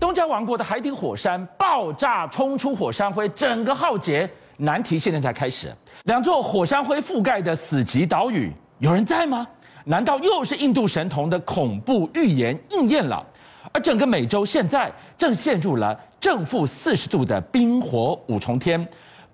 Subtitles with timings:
[0.00, 4.28] 东加王国的海底火山爆炸，冲出火山灰，整个浩劫。
[4.56, 5.70] 难题现在才开始。
[6.04, 9.46] 两座火山灰覆盖的死寂岛屿，有人在吗？
[9.84, 13.22] 难道又是印度神童的恐怖预言应验了？
[13.72, 18.86] 而整个美洲现在正陷入了正负四十度的冰火五重天，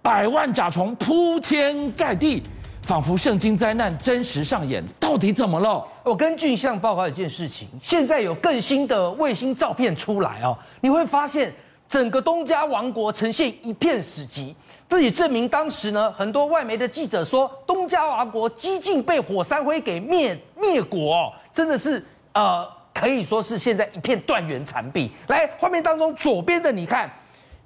[0.03, 2.43] 百万甲虫铺天盖地，
[2.87, 4.81] 仿佛圣经灾难真实上演。
[5.01, 5.85] 到底怎么了？
[6.05, 11.53] 我跟俊相报告一件事情，现在有更新的卫星照片出来哦，你会发现
[11.89, 14.55] 整个东加王国呈现一片死寂。
[14.89, 22.01] 自己证明当时呢，很多外媒的记者说东加王国几近被火山灰给灭灭国哦，真的是
[22.35, 25.11] 呃可以说是现在一片断垣残壁。
[25.27, 27.11] 来，画面当中左边的你看，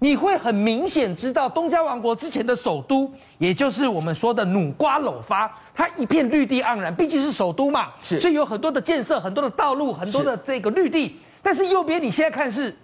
[0.03, 11.21] 你会很明显知道东加王国之前的首都，也就是我们说的努瓜娄发，它一片绿地盎然，毕竟是首都嘛，是，所以有很多的建设，很多的道路，很多的这个绿地。
[11.43, 12.75] 但是右边你现在看是，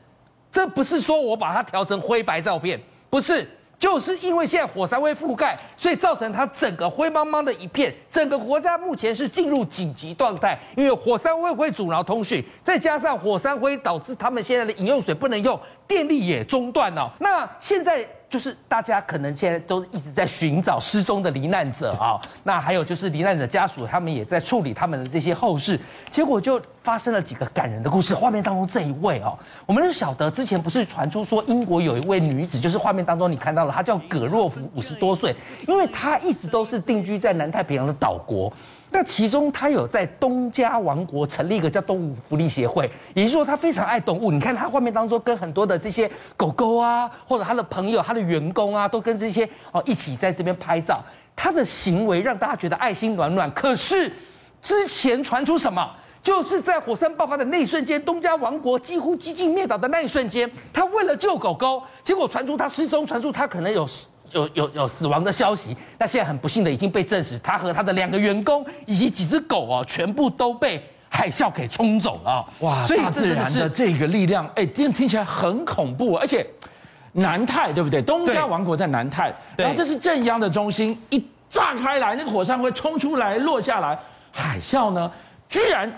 [0.53, 3.49] 这不是说我把它调成灰白照片，不是。
[3.79, 17.13] 就是因为现在火山灰覆盖，所以造成它整个灰茫茫的一片，整个国家目前是进入紧急状态，因为火山灰会阻挠通讯，再加上火山灰导致他们现在的饮用水不能用，电力也中断了。
[17.19, 18.09] 那现在。
[18.29, 25.79] 就是大家可能现在都一直在寻找失踪的罹难者啊，那还有就是罹难者家属，他们也在处理他们的这些后事，
[26.11, 28.15] 结果就发生了几个感人的故事。
[28.15, 35.35] 画面当中这一位哦，我们都晓得之前不是传出说英国有一位女子，就是画面当中你看到了，她叫葛若夫，五十多岁，
[35.69, 38.53] 因为她一直都是定居在南太平洋的岛国。
[38.91, 44.31] 那其中，他有在东家王国成立一个叫动物福利协会，也就是说，他非常爱动物。
[44.31, 51.03] 你看他画面当中跟很多的这些狗狗啊，或者他的朋友、他的员工啊，都跟这些哦一起在这边拍照。
[51.35, 53.53] 他的行为让大家觉得爱心暖暖。
[53.53, 54.11] 可是
[54.63, 55.87] 之前传出什么？
[56.23, 63.87] 就是在火山爆发的那一瞬间，东家王国几乎几近灭岛的那一瞬间，他为了救狗狗，结果传出他失踪，传出他可能有。
[64.37, 72.47] 有有有死亡的消息，那现在很不幸的已经被证实，他和他的两个员工以及几只狗哦，全部都被海啸给冲走了。
[72.61, 76.47] 哇，所以大自然的这个力量，哎，听听起来很恐怖，而且
[77.13, 78.03] 南泰对不对？
[78.03, 83.99] 东加王国在南泰，然后这是震央的中心，一炸开来，那个火山会冲出来落下来，
[84.31, 85.11] 海啸呢，
[85.49, 85.91] 居然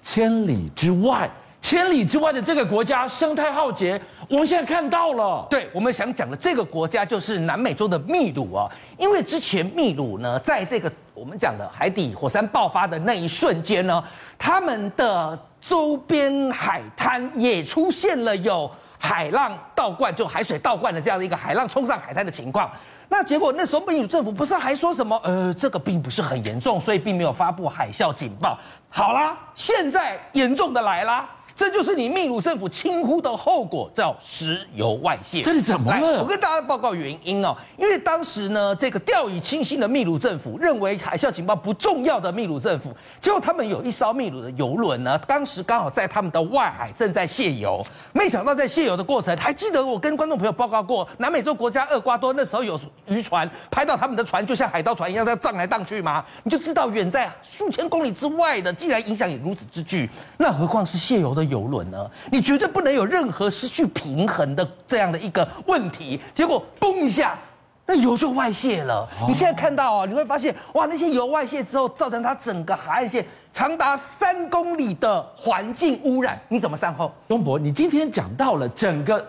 [0.00, 1.28] 千里之外。
[1.60, 3.98] 千里之外的这个国家生态浩劫，
[4.28, 5.46] 我们现在看到了。
[5.50, 8.68] 对，我们想讲的这个国家就是南美洲的秘鲁啊，
[8.98, 14.02] 因为之前秘鲁呢，在这个我们讲的海底火山爆发的那一瞬间呢，
[14.38, 22.70] 他们的周边海滩也出现了有海浪倒灌，就海水倒灌的这样的一个海浪冲上海滩的情况。
[23.08, 25.20] 那结果那时候秘鲁政府不是还说什么？
[25.22, 28.58] 呃，这个并不是很严重，所以并没有发布海啸警报。
[28.88, 31.28] 好啦，现在严重的来啦。
[31.56, 35.40] 这就是你秘鲁政府轻忽的后果，叫石油外泄。
[35.40, 36.20] 这里怎么了？
[36.20, 56.24] 我跟大家报告原因哦，因为当时呢，这个掉以轻心的秘鲁政府认为海啸警报不重要的秘鲁政府，结果他们有一艘秘鲁的油轮呢，当时刚好在他们的外海正在卸油，没想到在卸油的过程，还记得我跟观众朋友报告过，南美洲国家厄瓜多那时候有渔船拍到他们的船就像海盗船一样在荡来荡去吗？
[56.42, 61.43] 你就知道远在数千公里之外的，竟然影响也如此之巨，那何况是卸油的。
[61.44, 62.10] 油轮呢？
[62.30, 66.20] 你绝对不能有任何失去平衡的这样的一个问题。
[66.34, 67.38] 结果嘣一下，
[67.86, 69.08] 那油就外泄了。
[69.28, 76.40] 你现在看到啊，你会发现哇，那些油外泄之后，造成它整个海岸线长达三公里的环境污染。
[76.48, 77.12] 你怎么善后？
[77.28, 79.24] 东博，你今天讲到了整个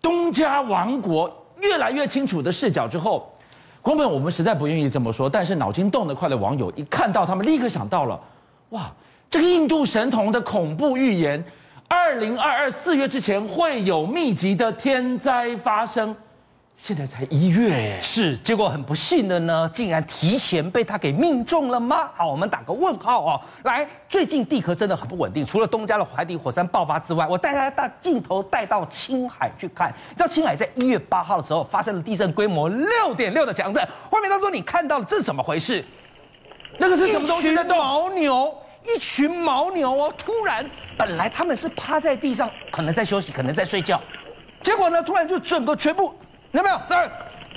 [0.00, 1.30] 东加王国
[1.60, 3.32] 越来越清楚的视角之后，
[3.82, 8.20] 我们实在不愿意这么说，但是脑筋动得快的网友一看到，他们立刻想到了，
[8.70, 8.92] 哇。
[9.32, 11.42] 这个印度神童的恐怖预言，
[11.88, 16.14] 二零二二四月之前会有密集的天灾发生，
[16.76, 22.10] 现在才一月，是，结果很不幸的呢，竟然提前被他给命中了吗？
[22.14, 23.40] 好，我们打个问号哦。
[23.62, 35.82] 来，最近地壳真的很不稳定，除了东家的海底火山爆发之外，我带大家把镜头带到青海去看，你知道青海在一月八号的时候发生了地震规模六点六的强震，画面当中你看到了这是怎么回事？
[36.76, 37.78] 那个是什么东西在动？
[37.78, 38.54] 牦牛。
[38.84, 44.00] 一群牦牛哦，突然本来他们是趴在地上，可能在休息，可能在睡觉，
[44.62, 46.14] 结果呢，突然就整个全部，
[46.52, 46.80] 有没有？
[46.88, 47.10] 那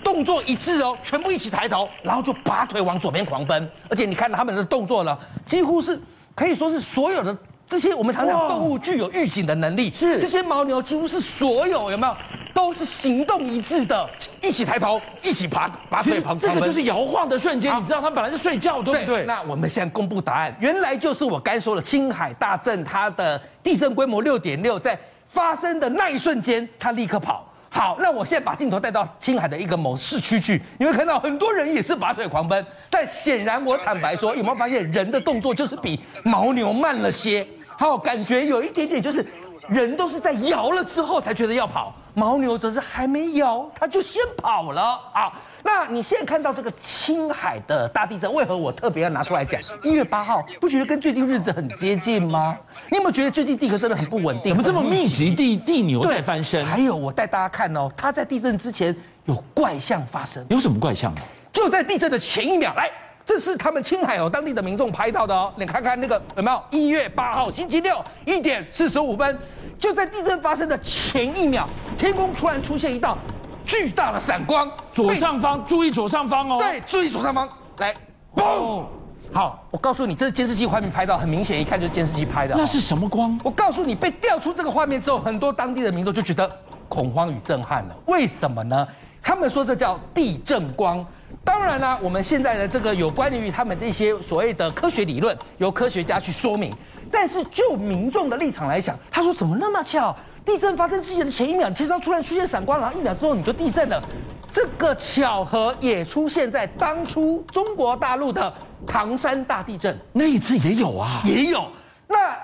[0.04, 6.00] 动作一致哦，全部一起抬头，然后就拔腿往左边狂奔，而且你看到他们的动作呢，几乎是
[6.36, 7.36] 可以说是所有的。
[7.68, 12.16] 这些我们常讲动物具有预警的能力，是这些牦牛几乎是所有有没有
[12.56, 14.10] 都是行动一致的，
[14.42, 16.40] 一起抬头，一起爬拔腿旁。
[16.40, 19.25] 这个就是摇晃的瞬间，你知道他们本来是睡觉，对不对？
[19.25, 24.98] 那我们现在公布答案，原来就是我刚才说的青海大震，它的地震规模六点六，在
[25.28, 27.46] 发生的那一瞬间，他立刻跑。
[27.68, 32.66] 好，那我现在把镜头带到青海的一个某市区去，你会看到很多人也是拔腿狂奔。
[32.90, 37.46] 但显然，我坦白说，有没有发现人的动作就是比牦牛慢了些？
[37.78, 39.25] 好，感觉有一点点就是
[39.68, 44.81] 人都是在摇了之后才觉得要跑，牦牛则是还没有，它就先跑了。
[45.13, 45.31] 啊。
[45.63, 49.59] 那你现在看到这个青海的大地震，为何我特别要拿出来讲？
[49.83, 52.56] 一月八号，不觉得跟最近日子很接近吗？
[52.91, 54.50] 你有没有觉得最近地壳真的很不稳定？
[54.51, 55.33] 怎么这么密集？
[55.33, 56.63] 地地牛在翻身。
[56.63, 58.95] 还有，我带大家看哦，它在地震之前
[59.25, 60.45] 有怪象发生。
[60.50, 61.21] 有什么怪象呢？
[61.51, 62.91] 就在地震的前一秒，来，
[63.25, 65.51] 这是他们青海有当地的民众拍到的哦。
[65.57, 66.62] 你看看那个有没有？
[66.69, 69.38] 一月八号星期六一点四十五分，
[69.80, 71.68] 就在地震发生的前一秒，
[71.98, 73.18] 天空突然出现一道。
[73.66, 76.57] 巨大的闪光，左上方，注意左上方哦。
[76.60, 77.50] 对，注意左上方，
[77.80, 77.92] 来，
[78.36, 78.86] 嘣、哦！
[79.33, 82.54] 好，我告诉你，这是监视器画面拍到，很明显，一看就是监视器拍的。
[82.56, 83.39] 那是什么光？
[83.44, 86.48] 我告诉你，被调出这个画面之后，很多当地的民众就觉得
[86.88, 87.95] 恐慌与震撼了。
[88.06, 88.88] 为什么呢？
[89.19, 91.04] 他们说这叫地震光。
[91.44, 96.75] 当然啦，我们现在的这个有关于他们的一些所谓的科学理论，由科学家去说明。
[97.12, 100.16] 但是就民众的立场来讲，他说怎么那么巧？
[100.44, 104.04] 地震发生之前的前一秒，天上突然出现闪光，然后一秒之后你就地震了。
[104.50, 108.54] 这个巧合也出现在当初中国大陆的
[108.88, 111.68] 唐山大地震那一次也有啊，也有。
[112.07, 112.38] 那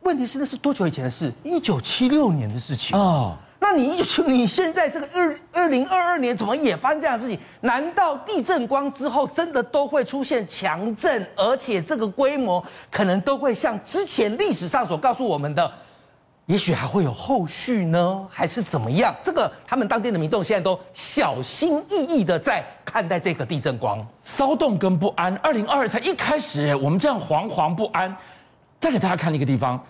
[0.00, 1.32] 问题是那是多久以前的事？
[1.42, 3.36] 一九七六年的事情哦。
[3.66, 7.38] 那你一九七，你现在这个二二零二二年怎么也发生这样的事情？
[7.62, 15.72] 难道地震光之后真的都会出现强震，而且这个规模可能都会像之前历史上所告诉我们的？
[16.44, 19.14] 也许还会有后续呢，还是怎么样？
[19.22, 25.34] 这个他们当地的民众现在都小心翼翼的在看待这个地震光，骚动跟不安。
[25.36, 28.14] 二零二二才一开始，我们这样惶惶不安。
[28.78, 29.82] 再给大家看一个地方，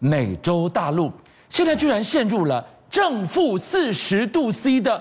[0.00, 1.12] 美洲大陆
[1.48, 5.00] 现在居然陷入了正负四十度 C 的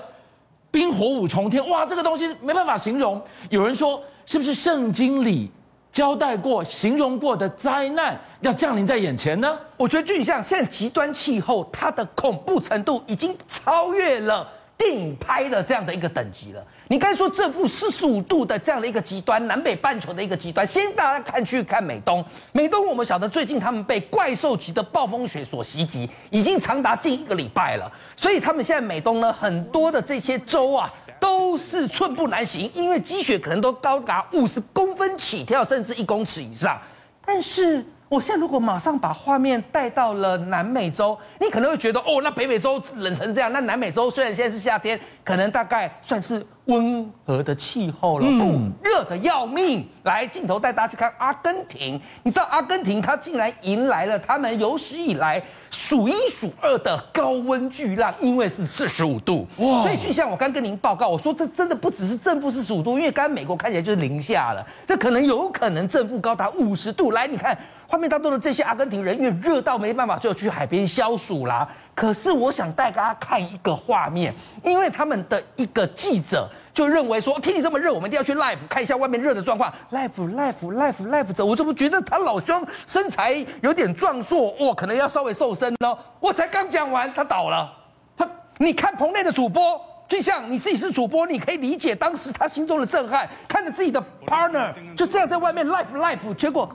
[0.72, 1.68] 冰火五重天。
[1.68, 3.22] 哇，这个东西没办法形容。
[3.50, 5.52] 有人说，是不是圣经里？
[5.92, 9.58] 交代过、形容过的灾难要降临在眼前呢？
[9.76, 14.48] 我觉得就像现在极端气候，它的恐怖程度已经超越了
[14.80, 16.66] 电影拍的这样的一个等级了。
[16.88, 20.66] 你该说正负四十五度的这样的一个极端，南北半球的一个极端。
[20.66, 27.92] 先大家看去看美东，美东我们晓得最近他们被怪兽级的暴风雪所袭击，已经长达近一个礼拜了。
[28.16, 30.92] 所以他们现在美东呢，很多的这些州啊。
[31.22, 36.80] 都是寸步难行，因为积雪可能都高达五十公分起跳，甚至一公尺以上。
[37.26, 46.46] 但是，我现在如果马上把画面带到了南美洲，你可能会觉得，哦，那北美洲冷成这样，那南美洲虽然现在是夏天，可能大概算是。
[46.70, 49.86] 温和的气候了，不热的要命。
[50.04, 52.00] 来，镜头带大家去看阿根廷。
[52.24, 59.46] 你知道阿根廷，它竟然迎来了他们有史以来数一数二的高温巨浪，因为是四十五度。
[59.58, 59.82] 哇！
[59.82, 67.12] 所以就像我刚跟您报告，我说这真的不只是正负四十五度，因为刚刚美国看起来就是零下了，这可能有可能正负高达五十度。
[67.12, 67.56] 来，你看
[67.86, 71.68] 画面当中的这些阿根廷人，因为热到没办法，就去海边消暑啦。
[71.94, 74.34] 可是我想带大家看一个画面，
[74.64, 76.50] 因为他们的一个记者。
[76.74, 79.74] 就认为说天气这么热，我们一定要去 live 看一下外面热的状况。
[79.92, 85.98] live live live live 走，我怎么觉得他老兄身材有点壮硕，哇，可能要稍微瘦身呢？
[86.20, 87.72] 我才刚讲完，他倒了。
[88.16, 88.28] 他，
[88.58, 96.70] 你看棚内的主播，就像你自己是主播，你可以理解当时他心中的震撼，看着自己的 partner 就这样在外面 live live，结果，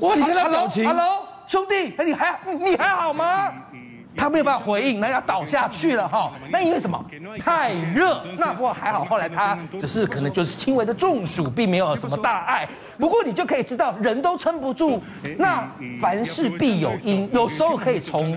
[0.00, 3.52] 我，你看他表情，Hello，兄弟，你还你还好吗？
[4.16, 6.32] 他没有办法回应，那要倒下去了哈。
[6.50, 7.04] 那因为什么？
[7.38, 8.22] 太热。
[8.36, 12.68] 那不过还好，后来他只是可能就是轻微的中暑，并没有什么大碍。
[12.98, 15.02] 不过你就可以知道，人都撑不住。
[15.38, 15.66] 那
[16.00, 18.36] 凡事必有因，有时候可以从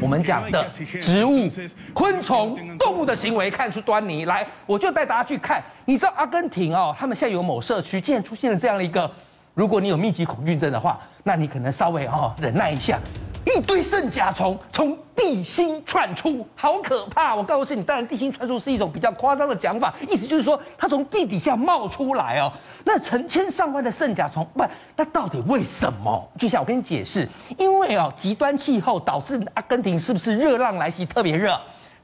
[0.00, 0.68] 我们讲的
[1.00, 1.48] 植物、
[1.94, 4.46] 昆虫、动物的行为看出端倪来。
[4.66, 9.10] 我就带大家去看，你知道阿根廷哦，他们现在有某社区竟然出现了这样的一个，
[9.54, 12.98] 如果你有密集恐惧症的话，那你可能稍微哦忍耐一下。
[13.44, 17.34] 一堆圣甲虫从地心窜出，好可怕！
[17.34, 22.50] 我告诉你，当然地心窜出是一种比较夸张的讲法，意思就是说它从地底下冒出来哦。
[22.84, 24.64] 那成千上万的圣甲虫，不，
[24.96, 26.28] 那到底为什么？
[26.38, 31.58] 就像我跟你解释，因为哦，极端气候导致阿根廷是不是热浪来袭特别热？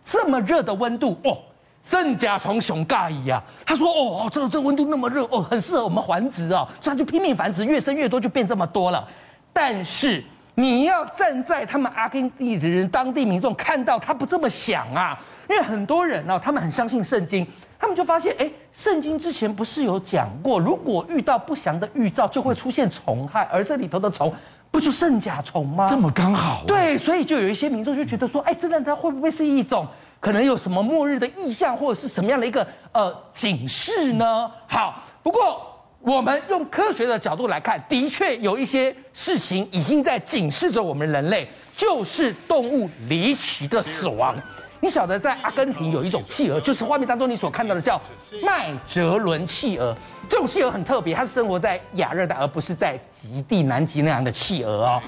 [0.05, 1.37] 这么热的温度哦，
[1.83, 3.43] 圣甲虫熊尬一样。
[3.65, 9.09] 他说哦，这这温度那么热哦，很适合我们繁殖哦，所以它就拼命繁殖，越生越多，就变这么多了。
[9.53, 10.23] 但是。
[10.55, 17.47] 你要站在他们阿根廷的人、当地民众看到他不这么想啊，因为很多人呢、哦，他们很相信圣经，
[17.79, 24.33] 他们就发现，哎，圣经之前不是有讲过，如果遇到不祥的预兆，就会出现虫害，而这里头的虫
[24.71, 25.87] 不就圣甲虫吗？
[25.89, 26.63] 这么刚好。
[26.67, 29.87] 对，所以就有一些民众就觉得说，哎，这让它会不会是一种
[30.21, 34.51] 可能有什么末日的意象，或者是什么样的一个呃警示呢？
[34.67, 35.70] 好，不过
[36.03, 44.35] 我们用科学的角度来看，的确有一些事情已经在警示着我们人类，就是动物离奇的死亡。
[44.83, 48.01] 你晓得，在阿根廷有一种企鹅，就是画面当中你所看到的叫
[48.43, 49.95] 麦哲伦企鹅。
[50.27, 55.03] 这种企鹅很特别，它是生活在亚热带，而不是在极地南极那样的企鹅哦。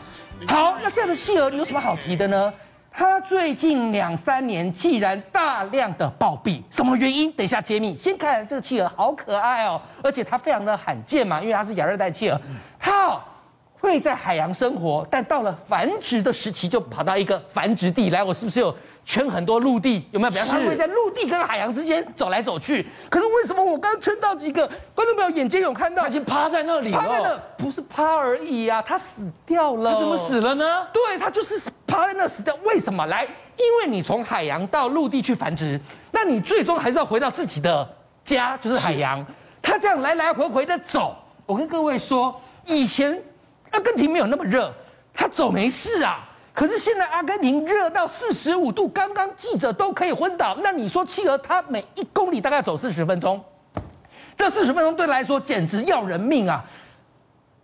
[0.46, 2.52] 好，那这样的企鹅有什么好提的呢？
[2.92, 7.32] 它最近两三年竟然大量的暴毙，什么原因？
[7.32, 7.96] 等一下揭秘。
[7.96, 12.38] 先看这个企鹅，好可爱哦，而且它非常的罕见嘛，因为它是亚热带企鹅，
[12.78, 13.18] 它
[13.80, 18.22] 会在海洋生活，但到了繁殖的时期就跑到一个繁殖地来。
[18.22, 18.76] 我是不是有？
[19.04, 20.30] 圈很多陆地有没有？
[20.30, 22.86] 比方说，它会在陆地跟海洋之间走来走去。
[23.10, 26.02] 可是为什么我刚刚圈到几个观众朋友眼睛有看到？
[26.02, 26.98] 他已经趴在那里了。
[27.00, 29.92] 趴在那不是趴而已啊，他死掉了。
[29.92, 30.86] 他怎么死了呢？
[30.92, 32.56] 对，他就是趴在那死掉。
[32.64, 33.04] 为什么？
[33.06, 33.24] 来，
[33.56, 35.80] 因为你从海洋到陆地去繁殖，
[36.10, 37.88] 那你最终还是要回到自己的
[38.22, 39.24] 家，就是海洋。
[39.60, 43.20] 他这样来来回回的走，我跟各位说，以前
[43.72, 44.72] 阿根廷没有那么热，
[45.12, 46.28] 他走没事啊。
[46.54, 50.56] 可是现在阿根廷热到四十五度，刚刚记者都可以昏倒。
[50.62, 53.42] 那你说企鹅它每一公里大概走四十分钟，
[54.36, 56.62] 这四十分钟对他来说简直要人命啊！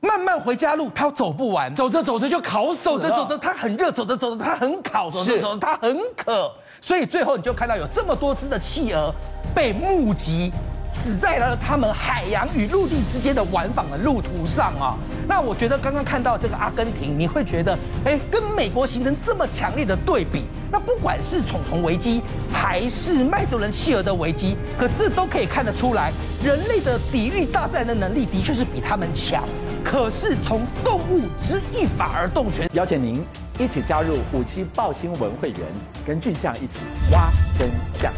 [0.01, 2.99] 慢慢回家路它走不完，走着走着就烤死了。
[2.99, 9.13] 走着走着它很热，走着走着它很烤，走着走着它很渴，所以最后你就看到有这么多只的企鹅
[9.55, 10.53] 被目击。
[10.91, 14.97] 死在了他们海洋与陆地之间的往返的路途上啊！
[15.29, 20.45] 那我觉得刚刚看到这个阿根廷，你会觉得，哎，跟美国形成这么强烈的对比。
[20.71, 29.45] 那不管是虫虫危机，还是麦哲伦企鹅的危机，可这都可以看得出来，人类的抵御大自然的能力的确是比他们强。
[29.85, 33.25] 可是从动物之一法而动全，邀请您
[33.59, 35.61] 一起加入五七爆新闻会员，
[36.07, 36.79] 跟俊相一起
[37.13, 38.13] 挖真相。